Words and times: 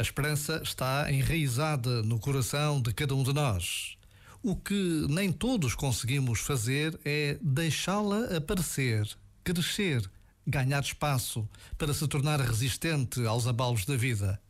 A 0.00 0.02
esperança 0.02 0.62
está 0.64 1.12
enraizada 1.12 2.02
no 2.02 2.18
coração 2.18 2.80
de 2.80 2.90
cada 2.90 3.14
um 3.14 3.22
de 3.22 3.34
nós. 3.34 3.98
O 4.42 4.56
que 4.56 5.06
nem 5.10 5.30
todos 5.30 5.74
conseguimos 5.74 6.40
fazer 6.40 6.98
é 7.04 7.36
deixá-la 7.42 8.34
aparecer, 8.34 9.06
crescer, 9.44 10.10
ganhar 10.46 10.80
espaço 10.80 11.46
para 11.76 11.92
se 11.92 12.08
tornar 12.08 12.40
resistente 12.40 13.26
aos 13.26 13.46
abalos 13.46 13.84
da 13.84 13.94
vida. 13.94 14.40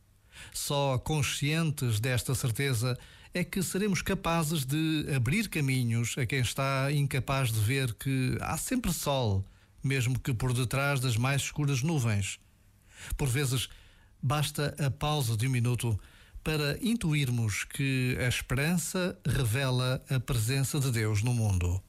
Só 0.53 0.97
conscientes 0.97 1.99
desta 1.99 2.33
certeza 2.33 2.97
é 3.33 3.43
que 3.43 3.61
seremos 3.61 4.01
capazes 4.01 4.63
de 4.63 5.05
abrir 5.13 5.49
caminhos 5.49 6.15
a 6.17 6.25
quem 6.25 6.39
está 6.39 6.89
incapaz 6.93 7.51
de 7.51 7.59
ver 7.59 7.93
que 7.95 8.37
há 8.39 8.55
sempre 8.57 8.93
sol, 8.93 9.43
mesmo 9.83 10.17
que 10.17 10.33
por 10.33 10.53
detrás 10.53 11.01
das 11.01 11.17
mais 11.17 11.41
escuras 11.41 11.83
nuvens. 11.83 12.39
Por 13.17 13.27
vezes, 13.27 13.67
basta 14.21 14.75
a 14.79 14.89
pausa 14.89 15.35
de 15.35 15.47
um 15.47 15.51
minuto 15.51 15.99
para 16.43 16.77
intuirmos 16.81 17.63
que 17.63 18.17
a 18.19 18.27
esperança 18.27 19.17
revela 19.25 20.03
a 20.09 20.19
presença 20.19 20.79
de 20.79 20.91
Deus 20.91 21.21
no 21.21 21.33
mundo. 21.33 21.81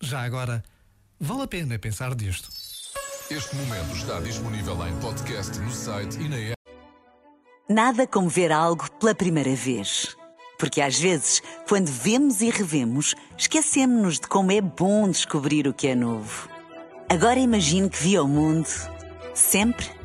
Já 0.00 0.22
agora, 0.22 0.62
vale 1.18 1.42
a 1.42 1.46
pena 1.46 1.78
pensar 1.78 2.14
nisto. 2.14 2.48
Este 3.30 3.56
momento 3.56 3.96
está 3.96 4.20
disponível 4.20 4.76
em 4.86 5.00
podcast 5.00 5.58
no 5.58 5.70
site 5.70 6.18
e 6.20 6.28
na 6.28 6.36
app. 6.36 6.56
Nada 7.68 8.06
como 8.06 8.28
ver 8.28 8.52
algo 8.52 8.90
pela 8.98 9.14
primeira 9.14 9.54
vez. 9.54 10.16
Porque 10.58 10.80
às 10.80 10.98
vezes, 10.98 11.42
quando 11.66 11.88
vemos 11.88 12.40
e 12.40 12.50
revemos, 12.50 13.14
esquecemos-nos 13.36 14.20
de 14.20 14.28
como 14.28 14.52
é 14.52 14.60
bom 14.60 15.08
descobrir 15.08 15.66
o 15.66 15.74
que 15.74 15.88
é 15.88 15.94
novo. 15.94 16.48
Agora 17.08 17.38
imagine 17.38 17.88
que 17.90 18.00
viu 18.00 18.24
o 18.24 18.28
mundo 18.28 18.68
sempre 19.34 20.01